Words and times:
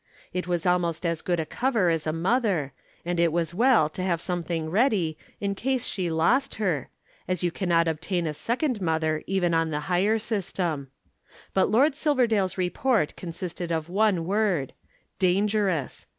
It 0.33 0.47
was 0.47 0.65
almost 0.65 1.05
as 1.05 1.21
good 1.21 1.39
a 1.39 1.45
cover 1.45 1.91
as 1.91 2.07
a 2.07 2.11
mother, 2.11 2.73
and 3.05 3.19
it 3.19 3.31
was 3.31 3.53
well 3.53 3.87
to 3.89 4.01
have 4.01 4.19
something 4.19 4.71
ready 4.71 5.15
in 5.39 5.53
case 5.53 5.85
she 5.85 6.09
lost 6.09 6.55
her, 6.55 6.89
as 7.27 7.43
you 7.43 7.51
cannot 7.51 7.87
obtain 7.87 8.25
a 8.25 8.33
second 8.33 8.81
mother 8.81 9.21
even 9.27 9.53
on 9.53 9.69
the 9.69 9.81
hire 9.91 10.17
system. 10.17 10.89
But 11.53 11.69
Lord 11.69 11.93
Silverdale's 11.93 12.57
report 12.57 13.15
consisted 13.15 13.71
of 13.71 13.89
one 13.89 14.25
word, 14.25 14.73
"Dangerous!" 15.19 16.07